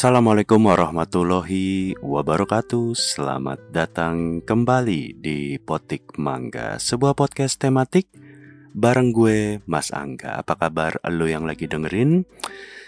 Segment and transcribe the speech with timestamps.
[0.00, 2.96] Assalamualaikum warahmatullahi wabarakatuh.
[2.96, 8.08] Selamat datang kembali di Potik Mangga Sebuah podcast tematik
[8.72, 10.40] bareng gue Mas Angga.
[10.40, 12.24] Apa kabar lo yang lagi dengerin?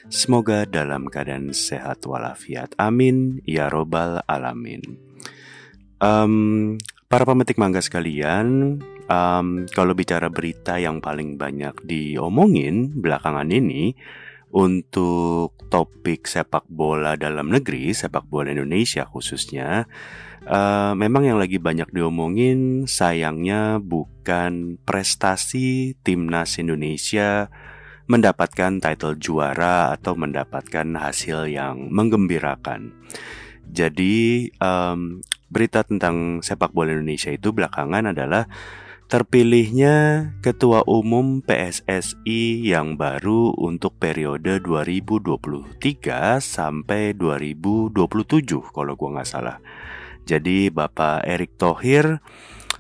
[0.09, 2.73] Semoga dalam keadaan sehat walafiat.
[2.81, 3.45] Amin.
[3.45, 4.97] Ya Robbal Alamin.
[6.01, 6.81] Um,
[7.13, 8.81] Para pemetik mangga sekalian
[9.13, 13.93] um, Kalau bicara berita yang paling banyak diomongin belakangan ini
[14.53, 19.89] untuk topik sepak bola dalam negeri, sepak bola Indonesia khususnya,
[20.45, 27.49] uh, memang yang lagi banyak diomongin sayangnya bukan prestasi timnas Indonesia
[28.13, 32.93] mendapatkan title juara atau mendapatkan hasil yang menggembirakan.
[33.73, 38.45] Jadi um, berita tentang sepak bola Indonesia itu belakangan adalah
[39.13, 47.93] terpilihnya Ketua Umum PSSI yang baru untuk periode 2023 sampai 2027
[48.73, 49.61] kalau gua nggak salah.
[50.25, 52.25] Jadi Bapak Erick Thohir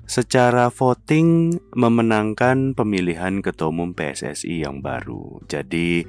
[0.08, 5.36] secara voting memenangkan pemilihan Ketua Umum PSSI yang baru.
[5.52, 6.08] Jadi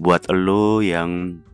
[0.00, 1.44] buat lo yang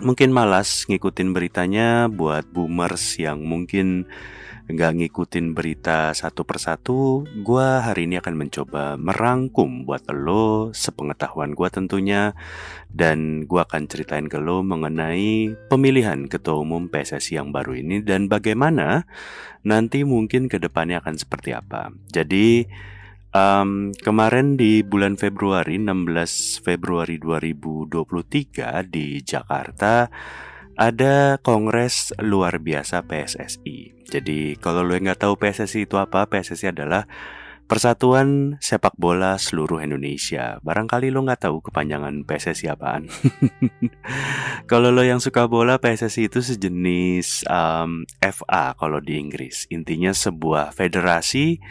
[0.00, 4.08] mungkin malas ngikutin beritanya, buat boomers yang mungkin
[4.70, 11.68] nggak ngikutin berita satu persatu, gue hari ini akan mencoba merangkum buat lo sepengetahuan gue
[11.70, 12.32] tentunya
[12.90, 18.30] dan gue akan ceritain ke lo mengenai pemilihan ketua umum PSSI yang baru ini dan
[18.30, 19.06] bagaimana
[19.66, 21.90] nanti mungkin ke depannya akan seperti apa.
[22.10, 22.66] Jadi
[23.34, 30.10] um, kemarin di bulan Februari 16 Februari 2023 di Jakarta
[30.80, 34.08] ada kongres luar biasa PSSI.
[34.08, 37.04] Jadi kalau lo nggak tahu PSSI itu apa, PSSI adalah
[37.68, 40.58] Persatuan Sepak Bola Seluruh Indonesia.
[40.64, 43.06] Barangkali lo nggak tahu kepanjangan PSSI apaan.
[44.72, 49.70] kalau lo yang suka bola, PSSI itu sejenis um, FA kalau di Inggris.
[49.70, 51.62] Intinya sebuah federasi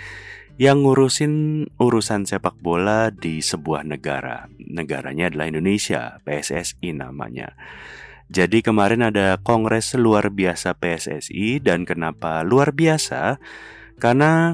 [0.56, 4.48] yang ngurusin urusan sepak bola di sebuah negara.
[4.56, 7.60] Negaranya adalah Indonesia, PSSI namanya.
[8.30, 13.42] Jadi kemarin ada kongres luar biasa PSSI dan kenapa luar biasa?
[13.98, 14.54] Karena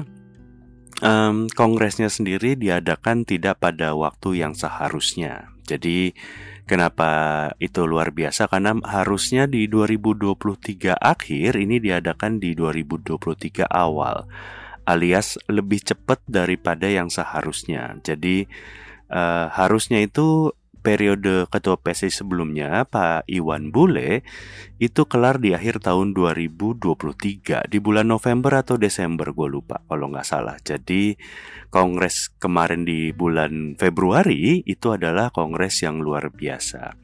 [1.04, 5.52] um, kongresnya sendiri diadakan tidak pada waktu yang seharusnya.
[5.68, 6.16] Jadi
[6.64, 7.10] kenapa
[7.60, 8.48] itu luar biasa?
[8.48, 14.24] Karena harusnya di 2023 akhir ini diadakan di 2023 awal
[14.86, 17.98] alias lebih cepat daripada yang seharusnya.
[18.00, 18.46] Jadi
[19.10, 20.55] uh, harusnya itu
[20.86, 24.22] periode ketua PSSI sebelumnya Pak Iwan Bule
[24.78, 30.22] itu kelar di akhir tahun 2023 di bulan November atau Desember gue lupa kalau nggak
[30.22, 31.18] salah jadi
[31.74, 36.94] kongres kemarin di bulan Februari itu adalah kongres yang luar biasa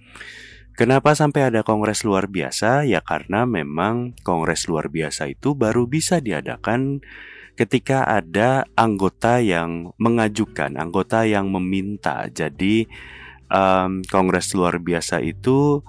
[0.73, 2.89] Kenapa sampai ada kongres luar biasa?
[2.89, 7.05] Ya karena memang kongres luar biasa itu baru bisa diadakan
[7.61, 12.25] ketika ada anggota yang mengajukan, anggota yang meminta.
[12.33, 12.89] Jadi
[13.53, 15.85] um, kongres luar biasa itu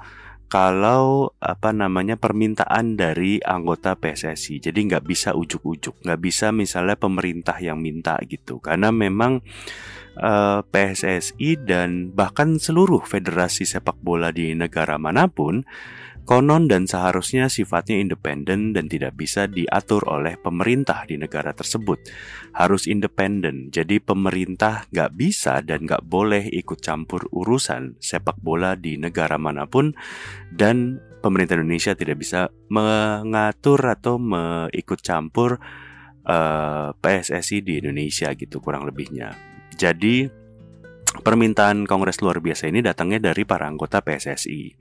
[0.52, 4.62] kalau apa namanya permintaan dari anggota PSSI.
[4.62, 9.42] Jadi nggak bisa ujuk-ujuk, nggak bisa misalnya pemerintah yang minta gitu, karena memang
[10.22, 15.66] uh, PSSI dan bahkan seluruh federasi sepak bola di negara mana pun
[16.24, 22.00] konon dan seharusnya sifatnya independen dan tidak bisa diatur oleh pemerintah di negara tersebut.
[22.56, 28.96] Harus independen, jadi pemerintah nggak bisa dan nggak boleh ikut campur urusan sepak bola di
[28.96, 29.92] negara mana pun
[30.52, 35.60] dan pemerintah Indonesia tidak bisa mengatur atau mengikut campur
[36.28, 39.32] uh, eh, PSSI di Indonesia gitu kurang lebihnya.
[39.74, 40.28] Jadi
[41.24, 44.76] permintaan kongres luar biasa ini datangnya dari para anggota PSSI.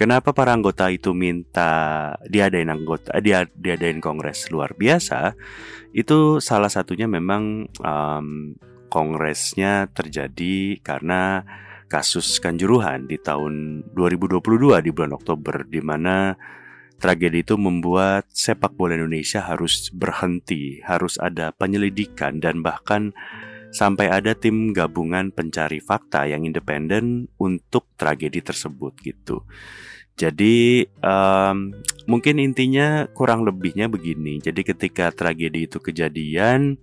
[0.00, 5.36] Kenapa para anggota itu minta diadain anggota dia diadain kongres luar biasa?
[5.92, 8.56] Itu salah satunya memang um,
[8.88, 11.44] kongresnya terjadi karena
[11.92, 14.40] kasus kanjuruhan di tahun 2022
[14.80, 16.32] di bulan Oktober di mana
[16.96, 23.12] tragedi itu membuat sepak bola Indonesia harus berhenti, harus ada penyelidikan dan bahkan
[23.70, 29.46] sampai ada tim gabungan pencari fakta yang independen untuk tragedi tersebut gitu.
[30.20, 31.72] Jadi um,
[32.04, 34.36] mungkin intinya kurang lebihnya begini.
[34.36, 36.76] Jadi ketika tragedi itu kejadian,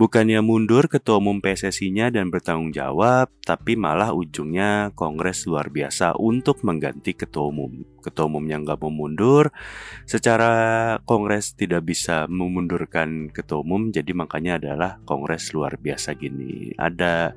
[0.00, 6.64] bukannya mundur ketua umum PSSI-nya dan bertanggung jawab, tapi malah ujungnya kongres luar biasa untuk
[6.64, 7.84] mengganti ketua umum.
[8.00, 9.52] Ketua umum yang nggak mau mundur,
[10.08, 16.72] secara kongres tidak bisa memundurkan ketua umum, jadi makanya adalah kongres luar biasa gini.
[16.80, 17.36] Ada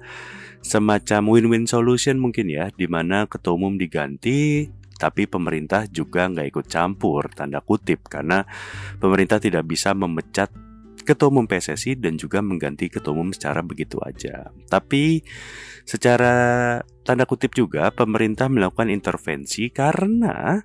[0.63, 6.66] semacam win-win solution mungkin ya, di mana ketua umum diganti, tapi pemerintah juga nggak ikut
[6.69, 8.45] campur tanda kutip karena
[9.01, 10.51] pemerintah tidak bisa memecat
[11.04, 14.50] ketua umum PSSI dan juga mengganti ketua umum secara begitu aja.
[14.72, 15.22] Tapi
[15.84, 20.63] secara tanda kutip juga pemerintah melakukan intervensi karena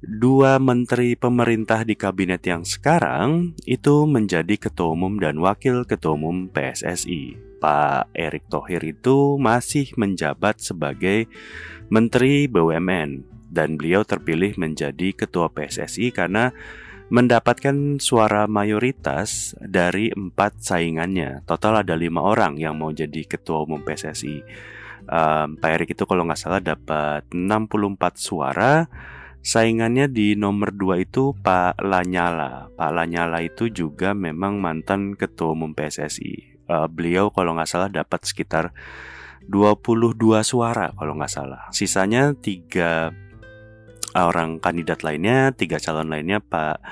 [0.00, 6.48] dua menteri pemerintah di kabinet yang sekarang itu menjadi ketua umum dan wakil ketua umum
[6.52, 7.50] PSSI.
[7.60, 11.28] Pak Erick Thohir itu masih menjabat sebagai
[11.92, 16.54] Menteri BUMN dan beliau terpilih menjadi ketua PSSI karena
[17.10, 21.42] mendapatkan suara mayoritas dari empat saingannya.
[21.42, 24.46] Total ada lima orang yang mau jadi ketua umum PSSI.
[25.10, 28.86] Um, Pak Erick itu kalau nggak salah dapat 64 suara
[29.40, 32.68] Saingannya di nomor 2 itu Pak Lanyala.
[32.76, 36.60] Pak Lanyala itu juga memang mantan ketua umum PSSI.
[36.68, 38.76] Uh, eh, beliau kalau nggak salah dapat sekitar
[39.48, 41.72] 22 suara kalau nggak salah.
[41.72, 43.16] Sisanya tiga
[44.14, 46.82] orang kandidat lainnya, tiga calon lainnya Pak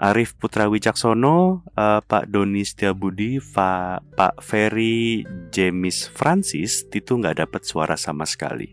[0.00, 7.62] Arif Putra Wicaksono, uh, Pak Doni Setiabudi, Pak Pak Ferry James Francis itu nggak dapat
[7.68, 8.72] suara sama sekali.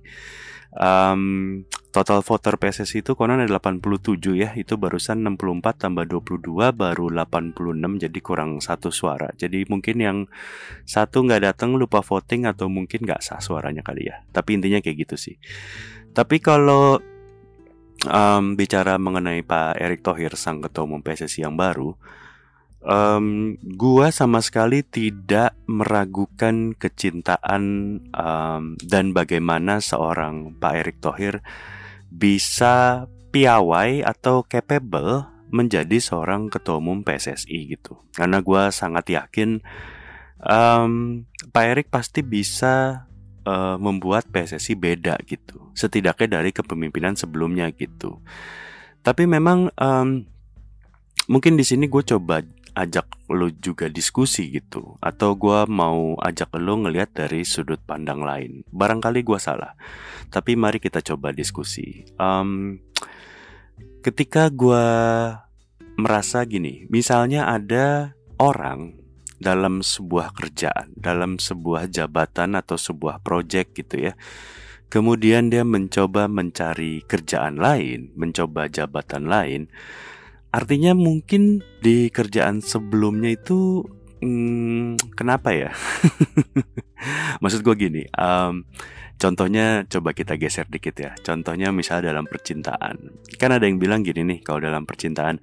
[0.77, 7.09] Um, total voter PSSI itu konon ada 87 ya itu barusan 64 tambah 22 baru
[7.09, 9.33] 86 jadi kurang satu suara.
[9.35, 10.18] Jadi mungkin yang
[10.88, 14.24] satu nggak datang lupa voting atau mungkin nggak sah suaranya kali ya.
[14.31, 15.35] Tapi intinya kayak gitu sih.
[16.15, 17.01] Tapi kalau
[18.05, 21.97] um, bicara mengenai Pak Erick Thohir sang ketua umum PSSI yang baru
[22.85, 27.63] um, gua sama sekali tidak meragukan kecintaan
[28.13, 31.41] um, dan bagaimana seorang Pak Erick Thohir
[32.07, 38.03] bisa piawai atau capable menjadi seorang ketua umum PSSI gitu.
[38.11, 39.63] Karena gue sangat yakin
[40.43, 41.23] um,
[41.55, 43.06] Pak Erick pasti bisa
[43.47, 45.71] uh, membuat PSSI beda gitu.
[45.71, 48.19] Setidaknya dari kepemimpinan sebelumnya gitu.
[48.99, 50.27] Tapi memang um,
[51.31, 52.44] mungkin di sini gue coba
[52.77, 58.61] ajak lo juga diskusi gitu atau gue mau ajak lo ngelihat dari sudut pandang lain
[58.69, 59.73] barangkali gue salah
[60.29, 62.77] tapi mari kita coba diskusi um,
[64.05, 64.85] ketika gue
[65.97, 68.96] merasa gini misalnya ada orang
[69.38, 74.13] dalam sebuah kerjaan dalam sebuah jabatan atau sebuah project gitu ya
[74.88, 79.69] kemudian dia mencoba mencari kerjaan lain mencoba jabatan lain
[80.57, 83.84] Artinya mungkin di kerjaan sebelumnya itu
[84.24, 85.72] hmm, kenapa ya?
[87.44, 88.63] Maksud gue gini, um,
[89.17, 91.11] contohnya coba kita geser dikit ya.
[91.21, 95.41] Contohnya misalnya dalam percintaan, kan ada yang bilang gini nih kalau dalam percintaan,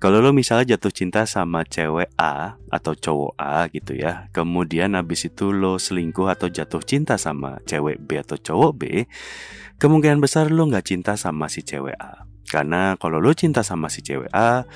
[0.00, 5.28] kalau lo misalnya jatuh cinta sama cewek A atau cowok A gitu ya, kemudian abis
[5.28, 8.82] itu lo selingkuh atau jatuh cinta sama cewek B atau cowok B,
[9.76, 12.24] kemungkinan besar lo nggak cinta sama si cewek A.
[12.50, 14.66] Karena kalau lu cinta sama si cewek A,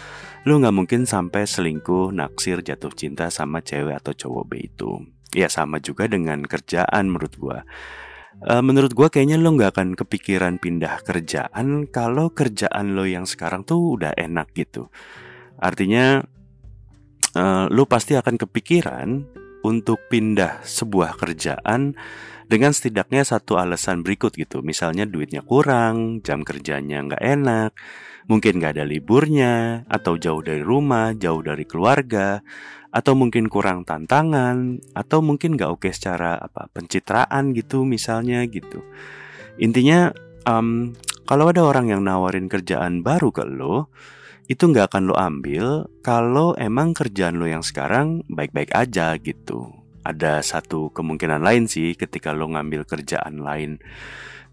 [0.46, 5.02] lu nggak mungkin sampai selingkuh, naksir, jatuh cinta sama cewek atau cowok B itu.
[5.34, 7.66] Ya sama juga dengan kerjaan menurut gua.
[8.42, 13.62] Uh, menurut gua kayaknya lo nggak akan kepikiran pindah kerjaan kalau kerjaan lo yang sekarang
[13.62, 14.90] tuh udah enak gitu.
[15.60, 16.20] Artinya
[17.38, 19.08] uh, lo pasti akan kepikiran
[19.64, 21.96] untuk pindah sebuah kerjaan
[22.46, 24.60] dengan setidaknya satu alasan berikut gitu.
[24.60, 27.70] Misalnya duitnya kurang, jam kerjanya nggak enak,
[28.28, 32.40] mungkin nggak ada liburnya, atau jauh dari rumah, jauh dari keluarga,
[32.94, 38.84] atau mungkin kurang tantangan, atau mungkin nggak oke secara apa pencitraan gitu misalnya gitu.
[39.58, 40.10] Intinya
[40.46, 40.92] um,
[41.24, 43.88] kalau ada orang yang nawarin kerjaan baru ke lo,
[44.44, 50.44] itu nggak akan lo ambil kalau emang kerjaan lo yang sekarang baik-baik aja gitu ada
[50.44, 53.80] satu kemungkinan lain sih ketika lo ngambil kerjaan lain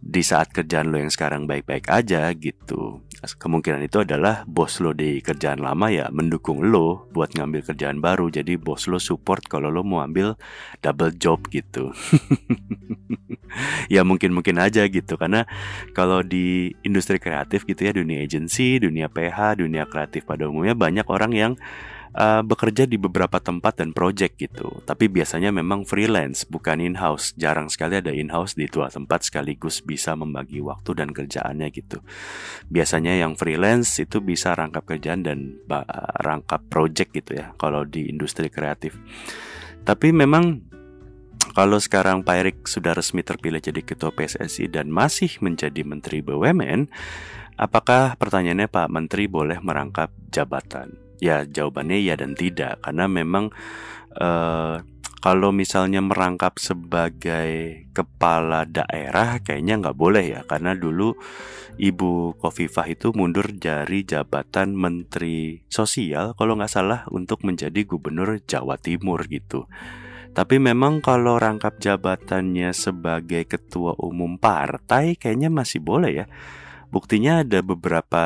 [0.02, 3.06] di saat kerjaan lo yang sekarang baik-baik aja gitu.
[3.22, 8.34] Kemungkinan itu adalah bos lo di kerjaan lama ya mendukung lo buat ngambil kerjaan baru.
[8.34, 10.34] Jadi bos lo support kalau lo mau ambil
[10.82, 11.94] double job gitu.
[13.94, 15.46] ya mungkin-mungkin aja gitu karena
[15.94, 21.06] kalau di industri kreatif gitu ya dunia agency, dunia PH, dunia kreatif pada umumnya banyak
[21.06, 21.54] orang yang
[22.16, 24.84] uh, bekerja di beberapa tempat dan project gitu.
[24.84, 27.36] Tapi biasanya memang freelance, bukan in-house.
[27.40, 32.04] Jarang sekali ada in-house di dua tempat sekaligus bisa membagi waktu dan kerjaannya gitu.
[32.68, 35.60] Biasanya yang freelance itu bisa rangkap kerjaan dan
[36.24, 38.96] rangkap project gitu ya kalau di industri kreatif.
[39.82, 40.72] Tapi memang
[41.52, 46.88] kalau sekarang Pak Erik sudah resmi terpilih jadi ketua PSSI dan masih menjadi menteri BUMN,
[47.60, 51.11] apakah pertanyaannya Pak Menteri boleh merangkap jabatan?
[51.22, 53.54] Ya jawabannya ya dan tidak karena memang
[54.18, 54.82] uh,
[55.22, 61.14] Kalau misalnya merangkap sebagai kepala daerah kayaknya nggak boleh ya karena dulu
[61.78, 68.82] Ibu Kofifah itu mundur dari jabatan Menteri Sosial kalau nggak salah untuk menjadi Gubernur Jawa
[68.82, 69.70] Timur gitu.
[70.34, 76.26] Tapi memang kalau rangkap jabatannya sebagai ketua umum partai kayaknya masih boleh ya.
[76.92, 78.24] Buktinya ada beberapa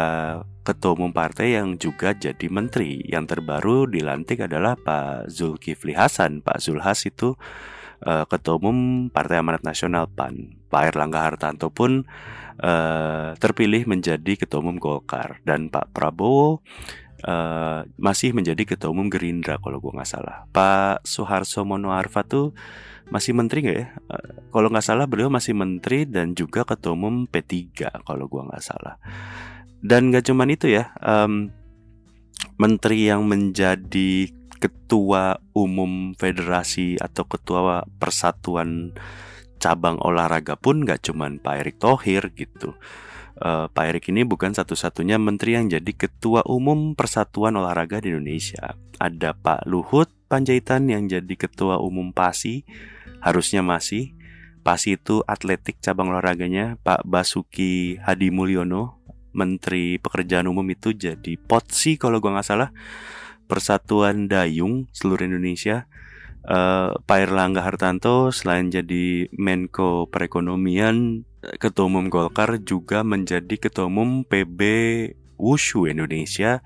[0.66, 3.06] ketua umum partai yang juga jadi menteri.
[3.06, 6.42] Yang terbaru dilantik adalah Pak Zulkifli Hasan.
[6.42, 7.38] Pak Zulhas itu
[8.02, 10.58] uh, ketua umum Partai Amanat Nasional PAN.
[10.74, 12.10] Pak Erlangga Hartanto pun
[12.58, 16.66] uh, terpilih menjadi ketua umum Golkar dan Pak Prabowo
[17.26, 20.46] uh, masih menjadi ketua umum Gerindra kalau gue nggak salah.
[20.54, 22.54] Pak Soeharto Mono Arfa tuh
[23.10, 23.88] masih menteri nggak ya?
[24.10, 28.64] Uh, kalau nggak salah beliau masih menteri dan juga ketua umum P3 kalau gua nggak
[28.66, 28.98] salah.
[29.86, 31.54] Dan nggak cuman itu ya, um,
[32.58, 38.96] menteri yang menjadi ketua umum federasi atau ketua persatuan
[39.62, 42.74] cabang olahraga pun nggak cuman Pak Erick Thohir gitu.
[43.36, 48.80] Uh, Pak Erick ini bukan satu-satunya menteri yang jadi ketua umum Persatuan Olahraga di Indonesia.
[48.96, 52.64] Ada Pak Luhut Panjaitan yang jadi ketua umum PASI
[53.20, 54.16] harusnya masih.
[54.66, 59.04] Pas itu atletik cabang olahraganya Pak Basuki Hadi Mulyono.
[59.36, 62.72] Menteri Pekerjaan Umum itu jadi potsi kalau gua nggak salah.
[63.52, 65.92] Persatuan Dayung seluruh Indonesia.
[66.46, 71.28] Uh, Pak Erlangga Hartanto selain jadi Menko Perekonomian
[71.62, 74.60] Ketua Umum Golkar juga menjadi Ketua Umum PB
[75.36, 76.64] Wushu Indonesia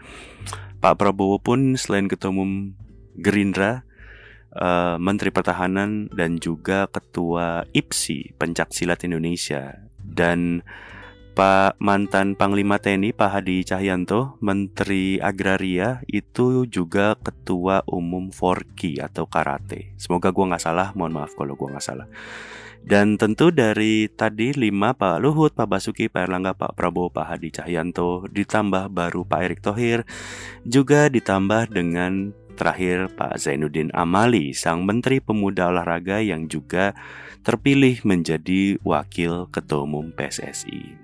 [0.80, 2.74] Pak Prabowo pun selain Ketua Umum
[3.20, 3.84] Gerindra
[4.56, 10.64] uh, Menteri Pertahanan dan juga Ketua IPSI Pencak Silat Indonesia dan
[11.40, 19.24] Pak mantan Panglima TNI Pak Hadi Cahyanto, Menteri Agraria itu juga Ketua Umum Forki atau
[19.24, 19.96] Karate.
[19.96, 22.12] Semoga gue nggak salah, mohon maaf kalau gue nggak salah.
[22.84, 27.54] Dan tentu dari tadi lima Pak Luhut, Pak Basuki, Pak Erlangga, Pak Prabowo, Pak Hadi
[27.54, 30.08] Cahyanto, ditambah baru Pak Erick Thohir,
[30.66, 36.92] juga ditambah dengan terakhir Pak Zainuddin Amali, sang Menteri Pemuda Olahraga yang juga
[37.48, 41.00] terpilih menjadi Wakil Ketua Umum PSSI.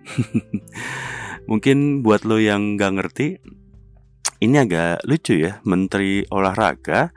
[1.49, 3.39] Mungkin buat lo yang gak ngerti,
[4.43, 7.15] ini agak lucu ya, Menteri Olahraga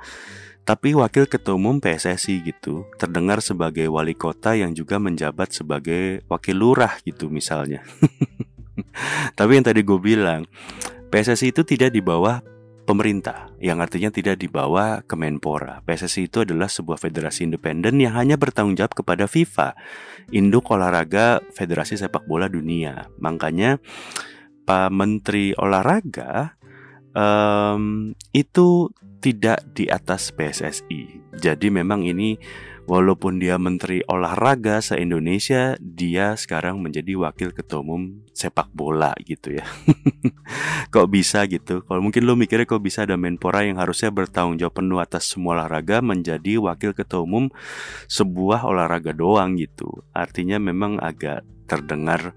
[0.68, 6.60] tapi wakil ketua umum PSSI gitu terdengar sebagai wali kota yang juga menjabat sebagai wakil
[6.60, 7.80] lurah gitu misalnya
[9.38, 10.44] tapi yang tadi gue bilang
[11.08, 12.44] PSSI itu tidak di bawah
[12.84, 15.84] pemerintah yang artinya tidak dibawa Kemenpora.
[15.84, 19.76] PSSI itu adalah sebuah federasi independen yang hanya bertanggung jawab kepada FIFA,
[20.32, 23.12] induk olahraga Federasi Sepak Bola Dunia.
[23.20, 23.76] Makanya
[24.64, 26.56] Pak Menteri Olahraga
[27.12, 31.34] um, itu tidak di atas PSSI.
[31.38, 32.38] Jadi memang ini
[32.88, 39.68] Walaupun dia menteri olahraga se-Indonesia, dia sekarang menjadi wakil ketua umum sepak bola gitu ya.
[40.94, 41.84] kok bisa gitu?
[41.84, 45.60] Kalau mungkin lo mikirnya kok bisa ada Menpora yang harusnya bertanggung jawab penuh atas semua
[45.60, 47.52] olahraga menjadi wakil ketua umum
[48.08, 50.08] sebuah olahraga doang gitu.
[50.16, 52.32] Artinya memang agak terdengar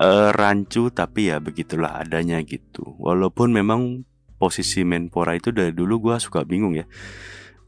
[0.00, 2.96] uh, rancu tapi ya begitulah adanya gitu.
[2.96, 4.08] Walaupun memang
[4.38, 6.86] posisi Menpora itu dari dulu gue suka bingung ya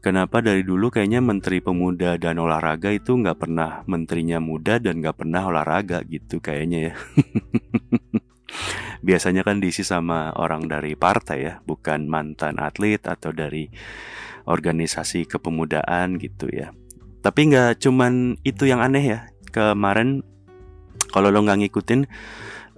[0.01, 5.13] Kenapa dari dulu kayaknya Menteri Pemuda dan Olahraga itu nggak pernah menterinya muda dan nggak
[5.13, 6.93] pernah olahraga gitu kayaknya ya.
[9.07, 13.69] Biasanya kan diisi sama orang dari partai ya, bukan mantan atlet atau dari
[14.49, 16.73] organisasi kepemudaan gitu ya.
[17.21, 19.29] Tapi nggak cuman itu yang aneh ya.
[19.53, 20.25] Kemarin
[21.13, 22.09] kalau lo nggak ngikutin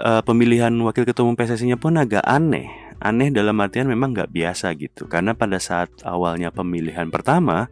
[0.04, 4.72] uh, pemilihan wakil ketua umum PSSI-nya pun agak aneh aneh dalam artian memang nggak biasa
[4.80, 7.68] gitu karena pada saat awalnya pemilihan pertama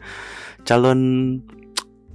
[0.68, 1.00] calon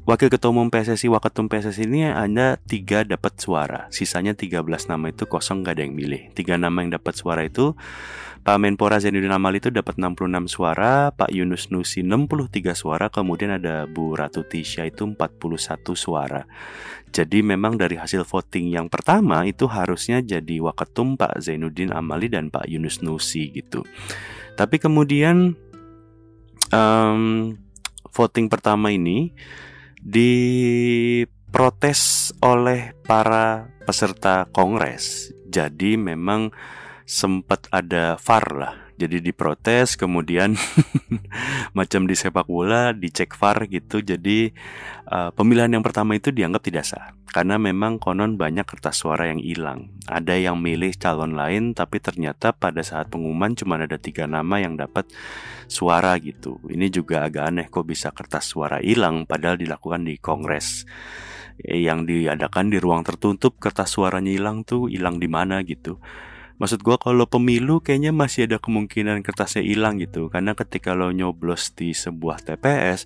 [0.07, 5.27] Wakil Ketua Umum PSSI, Waketum PSSI ini ada tiga dapat suara, sisanya 13 nama itu
[5.27, 6.31] kosong gak ada yang milih.
[6.31, 7.75] Tiga nama yang dapat suara itu
[8.47, 13.91] Pak Menpora Zainuddin Amal itu dapat 66 suara, Pak Yunus Nusi 63 suara, kemudian ada
[13.91, 16.47] Bu Ratu Tisha itu 41 suara.
[17.11, 22.55] Jadi memang dari hasil voting yang pertama itu harusnya jadi Waketum Pak Zainuddin Amali dan
[22.55, 23.83] Pak Yunus Nusi gitu.
[24.55, 25.59] Tapi kemudian
[26.71, 27.51] um,
[28.15, 29.35] voting pertama ini
[30.07, 35.35] diprotes oleh para peserta kongres.
[35.51, 36.55] Jadi memang
[37.07, 40.57] sempat ada VAR lah Jadi diprotes, kemudian
[41.79, 44.01] macam di sepak bola dicek VAR gitu.
[44.01, 44.49] Jadi
[45.13, 49.45] uh, pemilihan yang pertama itu dianggap tidak sah karena memang konon banyak kertas suara yang
[49.45, 49.93] hilang.
[50.09, 54.81] Ada yang milih calon lain, tapi ternyata pada saat pengumuman cuma ada tiga nama yang
[54.81, 55.05] dapat
[55.69, 56.57] suara gitu.
[56.65, 60.89] Ini juga agak aneh kok bisa kertas suara hilang padahal dilakukan di Kongres
[61.61, 66.01] yang diadakan di ruang tertutup kertas suaranya hilang tuh hilang di mana gitu
[66.57, 70.33] Maksud gue kalau pemilu kayaknya masih ada kemungkinan kertasnya hilang gitu.
[70.33, 73.05] Karena ketika lo nyoblos di sebuah TPS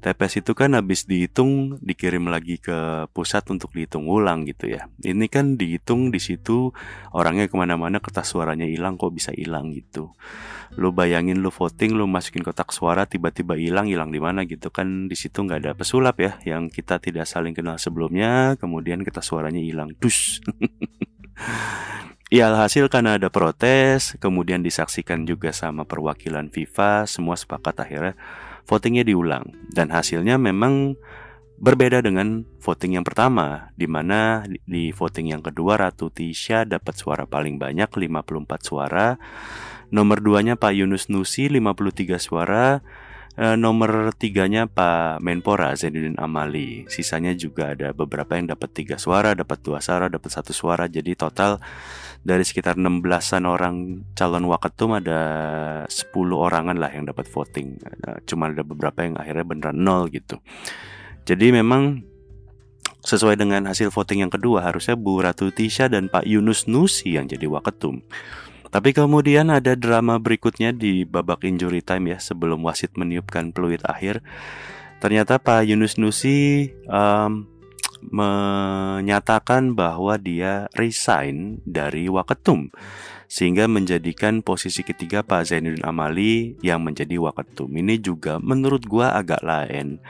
[0.00, 4.88] TPS itu kan habis dihitung dikirim lagi ke pusat untuk dihitung ulang gitu ya.
[5.04, 6.72] Ini kan dihitung di situ
[7.12, 10.16] orangnya ke mana-mana kertas suaranya hilang kok bisa hilang gitu?
[10.80, 15.12] Lo bayangin lo voting lo masukin kotak suara tiba-tiba hilang hilang di mana gitu kan?
[15.12, 19.60] Di situ nggak ada pesulap ya Yang kita tidak saling kenal sebelumnya kemudian kertas suaranya
[19.60, 19.92] hilang.
[20.00, 20.40] Dus
[22.30, 28.14] Ya alhasil karena ada protes, kemudian disaksikan juga sama perwakilan FIFA, semua sepakat akhirnya
[28.70, 29.50] votingnya diulang.
[29.74, 30.94] Dan hasilnya memang
[31.58, 37.26] berbeda dengan voting yang pertama, di mana di voting yang kedua Ratu Tisha dapat suara
[37.26, 39.18] paling banyak 54 suara.
[39.90, 42.78] Nomor duanya Pak Yunus Nusi 53 suara,
[43.34, 46.86] e, nomor tiganya Pak Menpora Zainuddin Amali.
[46.86, 50.86] Sisanya juga ada beberapa yang dapat tiga suara, dapat dua suara, dapat satu suara.
[50.86, 51.58] Jadi total
[52.20, 55.20] dari sekitar 16-an orang calon waketum ada
[55.88, 57.80] 10 orangan lah yang dapat voting.
[58.28, 60.36] Cuma ada beberapa yang akhirnya beneran nol gitu.
[61.24, 62.04] Jadi memang
[63.00, 67.24] sesuai dengan hasil voting yang kedua harusnya Bu Ratu Tisha dan Pak Yunus Nusi yang
[67.24, 68.04] jadi waketum.
[68.70, 74.22] Tapi kemudian ada drama berikutnya di babak injury time ya sebelum wasit meniupkan peluit akhir.
[75.02, 77.49] Ternyata Pak Yunus Nusi um,
[78.02, 82.72] menyatakan bahwa dia resign dari Waketum
[83.30, 87.70] sehingga menjadikan posisi ketiga Pak Zainuddin Amali yang menjadi Waketum.
[87.78, 90.02] Ini juga menurut gua agak lain.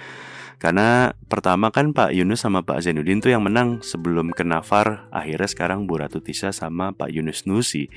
[0.60, 5.48] Karena pertama kan Pak Yunus sama Pak Zainuddin tuh yang menang sebelum kena VAR Akhirnya
[5.48, 7.88] sekarang Bu Ratu Tisa sama Pak Yunus Nusi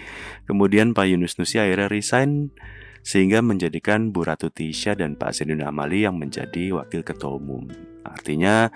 [0.48, 2.56] Kemudian Pak Yunus Nusi akhirnya resign
[3.04, 7.68] Sehingga menjadikan Bu Ratu Tisha dan Pak Zainuddin Amali yang menjadi wakil ketua umum
[8.08, 8.72] Artinya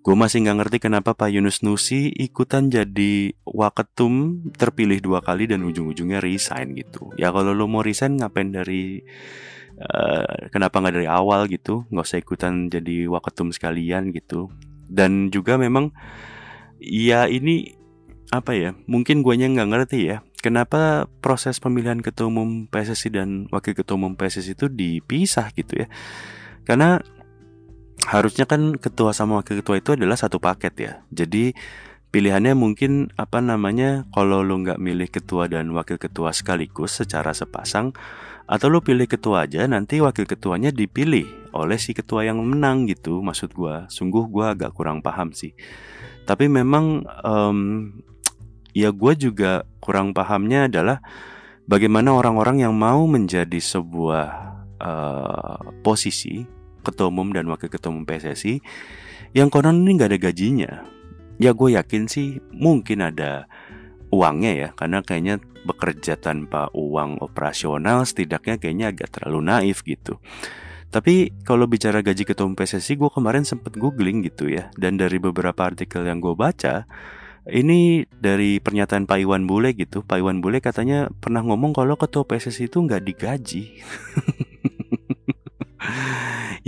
[0.00, 5.60] Gue masih nggak ngerti kenapa Pak Yunus Nusi ikutan jadi waketum terpilih dua kali dan
[5.60, 7.12] ujung-ujungnya resign gitu.
[7.20, 9.04] Ya kalau lo mau resign ngapain dari
[9.76, 11.84] uh, kenapa nggak dari awal gitu?
[11.92, 14.48] Nggak usah ikutan jadi waketum sekalian gitu.
[14.88, 15.92] Dan juga memang
[16.80, 17.76] ya ini
[18.32, 18.72] apa ya?
[18.88, 20.24] Mungkin guanya nggak ngerti ya.
[20.40, 25.92] Kenapa proses pemilihan ketua umum PSSI dan wakil ketua umum PSSI itu dipisah gitu ya?
[26.64, 27.04] Karena
[28.08, 30.92] harusnya kan ketua sama wakil ketua itu adalah satu paket ya.
[31.12, 31.52] Jadi
[32.10, 37.94] pilihannya mungkin apa namanya kalau lo nggak milih ketua dan wakil ketua sekaligus secara sepasang
[38.50, 43.22] atau lo pilih ketua aja nanti wakil ketuanya dipilih oleh si ketua yang menang gitu
[43.22, 45.54] maksud gue sungguh gue agak kurang paham sih
[46.26, 47.58] tapi memang um,
[48.74, 50.98] ya gue juga kurang pahamnya adalah
[51.70, 54.26] bagaimana orang-orang yang mau menjadi sebuah
[54.82, 56.42] uh, posisi
[56.80, 58.60] ketua umum dan wakil ketua umum PSSI
[59.36, 60.72] yang konon ini nggak ada gajinya.
[61.40, 63.48] Ya gue yakin sih mungkin ada
[64.10, 70.18] uangnya ya karena kayaknya bekerja tanpa uang operasional setidaknya kayaknya agak terlalu naif gitu.
[70.90, 75.22] Tapi kalau bicara gaji ketua umum PSSI gue kemarin sempet googling gitu ya dan dari
[75.22, 76.90] beberapa artikel yang gue baca
[77.48, 82.26] ini dari pernyataan Pak Iwan Bule gitu Pak Iwan Bule katanya pernah ngomong kalau ketua
[82.26, 83.80] PSSI itu nggak digaji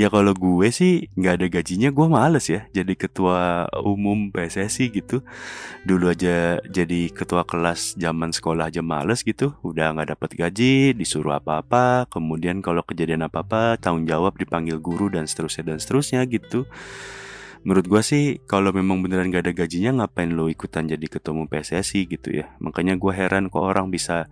[0.00, 5.20] ya kalau gue sih nggak ada gajinya gue males ya jadi ketua umum PSSI gitu.
[5.82, 11.36] Dulu aja jadi ketua kelas zaman sekolah aja males gitu udah nggak dapat gaji disuruh
[11.36, 16.64] apa-apa kemudian kalau kejadian apa-apa tanggung jawab dipanggil guru dan seterusnya dan seterusnya gitu.
[17.62, 21.46] Menurut gue sih kalau memang beneran gak ada gajinya ngapain lo ikutan jadi ketua umum
[21.46, 22.50] PSSI gitu ya?
[22.58, 24.26] Makanya gue heran kok orang bisa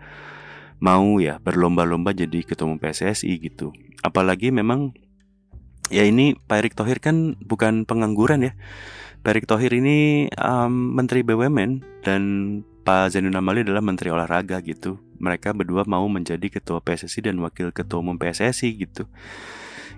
[0.81, 4.97] mau ya berlomba-lomba jadi ketua umum PSSI gitu apalagi memang
[5.91, 8.53] ya ini Pak Erick Thohir kan bukan pengangguran ya.
[9.21, 12.23] Pak Erick Thohir ini um, Menteri BUMN dan
[12.87, 14.97] Pak Zainuddin Amali adalah Menteri Olahraga gitu.
[15.21, 19.05] Mereka berdua mau menjadi Ketua PSSI dan Wakil Ketua Umum PSSI gitu.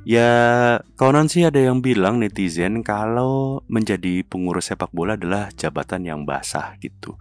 [0.03, 6.27] Ya konon sih ada yang bilang netizen kalau menjadi pengurus sepak bola adalah jabatan yang
[6.27, 7.14] basah gitu.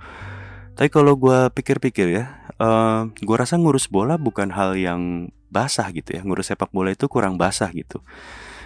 [0.75, 6.15] Tapi kalau gue pikir-pikir ya, uh, gue rasa ngurus bola bukan hal yang basah gitu
[6.15, 6.23] ya.
[6.23, 7.99] Ngurus sepak bola itu kurang basah gitu.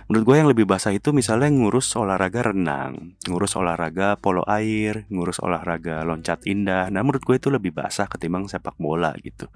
[0.05, 5.41] menurut gue yang lebih basah itu misalnya ngurus olahraga renang ngurus olahraga polo air ngurus
[5.41, 6.93] olahraga loncat indah.
[6.93, 9.49] Nah menurut gue itu lebih basah ketimbang sepak bola gitu.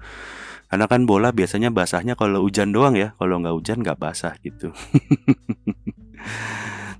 [0.66, 3.14] Karena kan bola biasanya basahnya kalau hujan doang ya.
[3.14, 4.74] Kalau nggak hujan nggak basah gitu.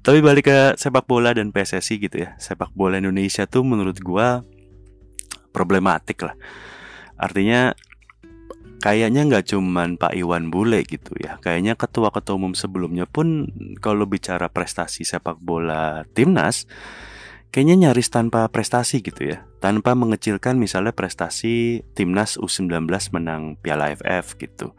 [0.06, 2.38] Tapi balik ke sepak bola dan PSSI gitu ya.
[2.38, 4.28] Sepak bola Indonesia tuh menurut gue
[5.52, 6.34] problematik lah
[7.20, 7.74] artinya
[8.80, 11.36] kayaknya nggak cuman Pak Iwan Bule gitu ya.
[11.38, 13.46] Kayaknya ketua-ketua umum sebelumnya pun
[13.78, 16.64] kalau bicara prestasi sepak bola timnas,
[17.52, 19.44] kayaknya nyaris tanpa prestasi gitu ya.
[19.60, 24.72] Tanpa mengecilkan misalnya prestasi timnas U19 menang Piala AFF gitu.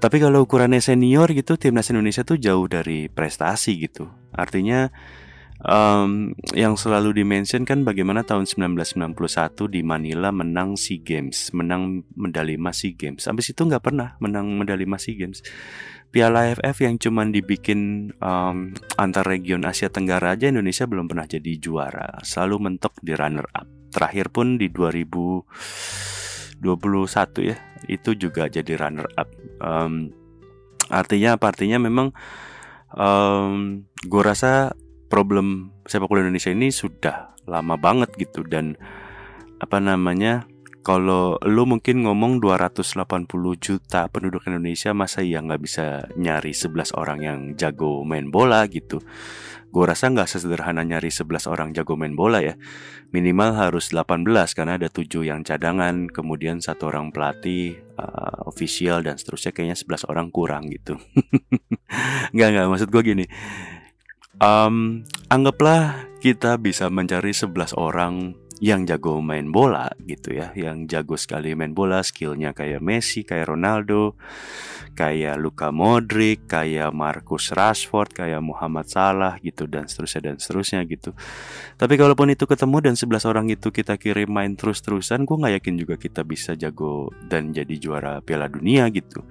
[0.00, 4.08] Tapi kalau ukurannya senior gitu, timnas Indonesia tuh jauh dari prestasi gitu.
[4.32, 4.88] Artinya
[5.64, 9.12] um, yang selalu dimention kan bagaimana tahun 1991
[9.68, 13.28] di Manila menang SEA Games, menang medali emas SEA Games.
[13.28, 15.44] Habis itu nggak pernah menang medali emas SEA Games.
[16.10, 21.54] Piala AFF yang cuman dibikin um, antar region Asia Tenggara aja Indonesia belum pernah jadi
[21.54, 23.70] juara, selalu mentok di runner up.
[23.94, 26.66] Terakhir pun di 2021
[27.46, 29.30] ya, itu juga jadi runner up.
[29.62, 30.10] Um,
[30.90, 31.54] artinya apa?
[31.54, 32.10] Artinya memang
[32.90, 34.74] um, gue rasa
[35.10, 38.46] problem sepak bola Indonesia ini sudah lama banget gitu.
[38.46, 38.78] Dan
[39.58, 40.46] apa namanya
[40.80, 43.28] kalau lu mungkin ngomong 280
[43.60, 49.02] juta penduduk Indonesia masa ya nggak bisa nyari 11 orang yang jago main bola gitu?
[49.70, 52.54] Gue rasa nggak sesederhana nyari 11 orang jago main bola ya.
[53.10, 59.18] Minimal harus 18 karena ada 7 yang cadangan Kemudian satu orang pelatih, uh, official dan
[59.18, 59.50] seterusnya.
[59.50, 60.94] Kayaknya 11 orang kurang gitu.
[62.34, 63.26] Nggak, nggak, maksud gue gini
[64.40, 71.16] um, anggaplah kita bisa mencari 11 orang yang jago main bola gitu ya, yang jago
[71.16, 74.20] sekali main bola, skillnya kayak Messi, kayak Ronaldo,
[74.92, 81.16] kayak Luka Modric, kayak Marcus Rashford, kayak Muhammad Salah gitu dan seterusnya dan seterusnya gitu.
[81.80, 85.74] Tapi kalaupun itu ketemu dan 11 orang itu kita kirim main terus-terusan, gue nggak yakin
[85.80, 89.24] juga kita bisa jago dan jadi juara Piala Dunia gitu.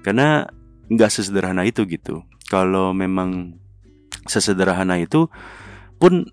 [0.00, 0.48] Karena
[0.88, 2.24] nggak sesederhana itu gitu.
[2.48, 3.61] Kalau memang
[4.26, 5.26] sesederhana itu
[5.98, 6.26] pun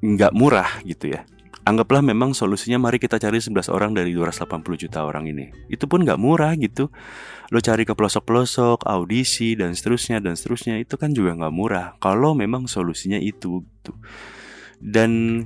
[0.00, 1.26] nggak murah gitu ya.
[1.60, 5.52] Anggaplah memang solusinya mari kita cari 11 orang dari 280 juta orang ini.
[5.68, 6.88] Itu pun nggak murah gitu.
[7.52, 11.86] Lo cari ke pelosok-pelosok, audisi dan seterusnya dan seterusnya itu kan juga nggak murah.
[12.00, 13.92] Kalau memang solusinya itu gitu.
[14.80, 15.44] Dan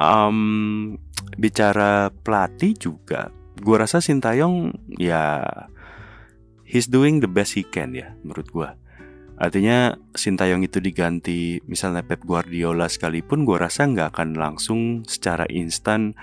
[0.00, 0.96] um,
[1.36, 3.28] bicara pelatih juga,
[3.60, 5.44] gue rasa Sintayong ya
[6.68, 8.68] he's doing the best he can ya menurut gue
[9.38, 16.18] Artinya Sintayong itu diganti misalnya Pep Guardiola sekalipun gue rasa nggak akan langsung secara instan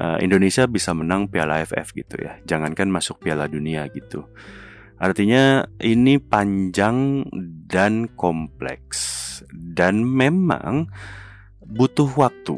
[0.00, 2.40] uh, Indonesia bisa menang Piala AFF gitu ya.
[2.48, 4.24] Jangankan masuk Piala Dunia gitu.
[4.96, 7.28] Artinya ini panjang
[7.68, 10.88] dan kompleks dan memang
[11.60, 12.56] butuh waktu,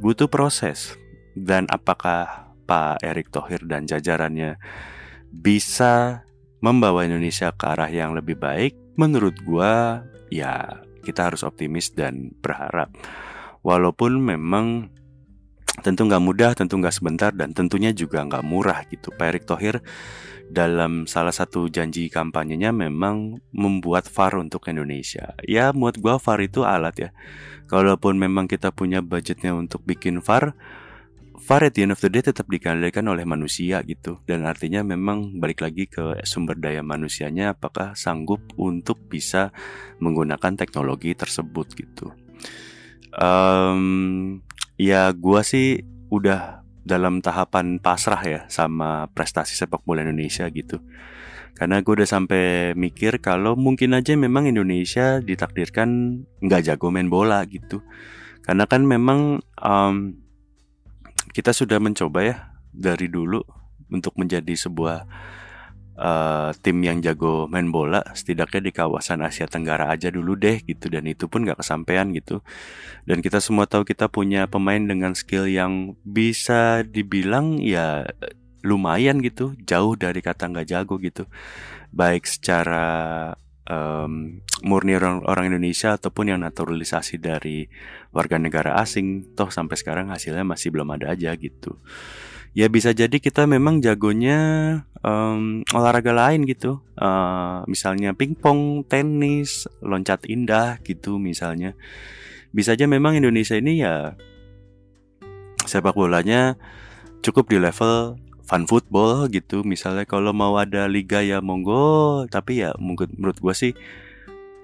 [0.00, 0.96] butuh proses.
[1.36, 4.56] Dan apakah Pak Erick Thohir dan jajarannya
[5.28, 6.24] bisa
[6.64, 8.85] membawa Indonesia ke arah yang lebih baik?
[8.96, 12.90] Menurut gua ya kita harus optimis dan berharap.
[13.62, 14.90] Walaupun memang
[15.84, 19.12] tentu nggak mudah, tentu nggak sebentar, dan tentunya juga nggak murah gitu.
[19.14, 19.84] Pak Erick Thohir
[20.46, 25.34] dalam salah satu janji kampanyenya memang membuat VAR untuk Indonesia.
[25.46, 27.10] Ya, buat gua VAR itu alat ya.
[27.66, 30.54] Kalaupun memang kita punya budgetnya untuk bikin VAR,
[31.36, 34.24] VAR at the end of the day tetap dikendalikan oleh manusia gitu.
[34.24, 39.52] Dan artinya memang balik lagi ke sumber daya manusianya apakah sanggup untuk bisa
[40.00, 42.16] menggunakan teknologi tersebut gitu.
[43.16, 44.40] Um,
[44.80, 50.78] ya gua sih udah dalam tahapan pasrah ya sama prestasi sepak bola Indonesia gitu.
[51.56, 57.40] Karena gue udah sampai mikir kalau mungkin aja memang Indonesia ditakdirkan nggak jago main bola
[57.48, 57.80] gitu.
[58.44, 60.25] Karena kan memang um,
[61.36, 62.36] kita sudah mencoba ya
[62.72, 63.44] dari dulu
[63.92, 65.04] untuk menjadi sebuah
[66.00, 70.88] uh, tim yang jago main bola setidaknya di kawasan Asia Tenggara aja dulu deh gitu
[70.88, 72.40] dan itu pun gak kesampaian gitu.
[73.04, 78.08] Dan kita semua tahu kita punya pemain dengan skill yang bisa dibilang ya
[78.64, 81.28] lumayan gitu jauh dari kata nggak jago gitu.
[81.92, 83.36] Baik secara
[83.70, 87.66] um, murni orang, orang Indonesia ataupun yang naturalisasi dari
[88.10, 89.36] warga negara asing.
[89.36, 91.78] Toh sampai sekarang hasilnya masih belum ada aja gitu.
[92.56, 94.40] Ya bisa jadi kita memang jagonya
[95.04, 96.80] um, olahraga lain gitu.
[96.96, 101.76] Uh, misalnya pingpong tenis loncat indah gitu misalnya.
[102.56, 104.16] Bisa aja memang Indonesia ini ya
[105.68, 106.56] sepak bolanya
[107.20, 109.66] cukup di level fun football gitu.
[109.66, 113.72] Misalnya kalau mau ada liga ya monggo tapi ya mungkin menurut gue sih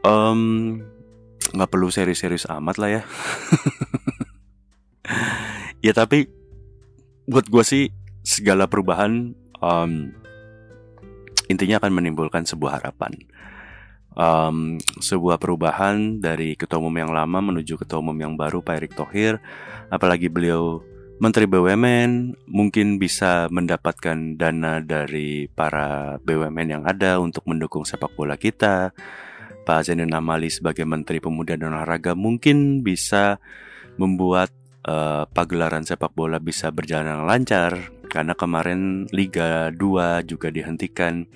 [0.06, 0.80] um,
[1.52, 3.02] nggak perlu serius-serius amat lah ya.
[5.82, 6.30] Ya tapi
[7.26, 7.84] buat gue sih
[8.22, 10.14] segala perubahan um,
[11.50, 13.18] intinya akan menimbulkan sebuah harapan.
[14.14, 18.94] Um, sebuah perubahan dari ketua umum yang lama menuju ketua umum yang baru Pak Erick
[18.94, 19.42] Thohir.
[19.90, 20.86] Apalagi beliau
[21.22, 28.34] Menteri BUMN mungkin bisa mendapatkan dana dari para BUMN yang ada untuk mendukung sepak bola
[28.34, 28.90] kita.
[29.62, 33.38] Pak Zainuddin Amali sebagai Menteri Pemuda dan Olahraga mungkin bisa
[34.02, 34.50] membuat
[34.82, 41.30] uh, pagelaran sepak bola bisa berjalan lancar karena kemarin Liga 2 juga dihentikan.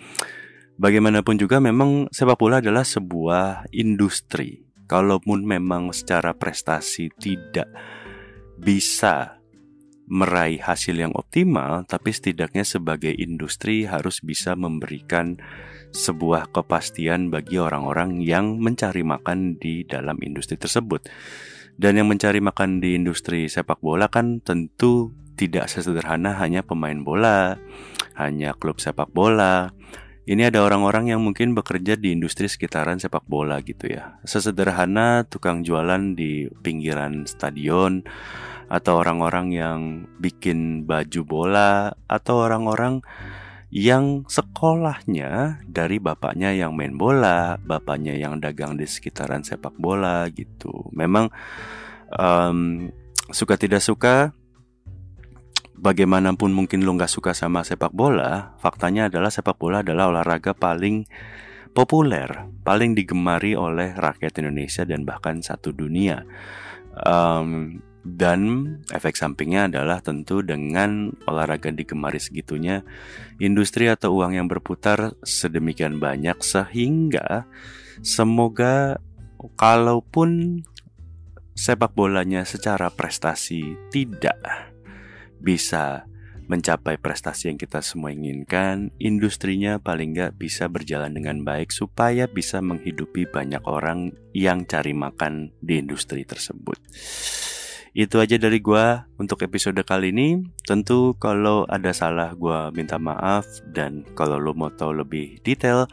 [0.82, 4.66] Bagaimanapun juga memang sepak bola adalah sebuah industri.
[4.90, 7.70] Kalaupun memang secara prestasi tidak
[8.58, 9.35] bisa
[10.06, 15.38] meraih hasil yang optimal, tapi setidaknya sebagai industri harus bisa memberikan
[15.90, 21.06] sebuah kepastian bagi orang-orang yang mencari makan di dalam industri tersebut.
[21.76, 27.60] Dan yang mencari makan di industri sepak bola kan tentu tidak sesederhana hanya pemain bola,
[28.16, 29.76] hanya klub sepak bola.
[30.26, 34.18] Ini ada orang-orang yang mungkin bekerja di industri sekitaran sepak bola gitu ya.
[34.26, 38.02] Sesederhana tukang jualan di pinggiran stadion,
[38.66, 39.80] atau orang-orang yang
[40.18, 43.02] bikin baju bola atau orang-orang
[43.70, 50.90] yang sekolahnya dari bapaknya yang main bola, bapaknya yang dagang di sekitaran sepak bola gitu.
[50.94, 51.30] Memang
[52.14, 52.90] um,
[53.30, 54.30] suka tidak suka,
[55.76, 61.04] bagaimanapun mungkin lo nggak suka sama sepak bola, faktanya adalah sepak bola adalah olahraga paling
[61.76, 66.24] populer, paling digemari oleh rakyat Indonesia dan bahkan satu dunia.
[66.96, 68.62] Um, dan
[68.94, 72.86] efek sampingnya adalah tentu dengan olahraga digemari segitunya,
[73.42, 77.50] industri atau uang yang berputar sedemikian banyak sehingga
[78.06, 79.02] semoga
[79.58, 80.62] kalaupun
[81.58, 84.38] sepak bolanya secara prestasi tidak
[85.40, 86.06] bisa
[86.46, 92.62] mencapai prestasi yang kita semua inginkan, industrinya paling nggak bisa berjalan dengan baik supaya bisa
[92.62, 96.78] menghidupi banyak orang yang cari makan di industri tersebut.
[97.96, 100.44] Itu aja dari gua untuk episode kali ini.
[100.68, 105.88] Tentu kalau ada salah gua minta maaf dan kalau lo mau tahu lebih detail,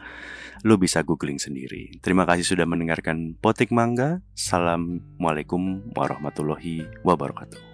[0.68, 1.96] lo bisa googling sendiri.
[2.04, 4.20] Terima kasih sudah mendengarkan Potik Mangga.
[4.36, 7.73] Assalamualaikum warahmatullahi wabarakatuh.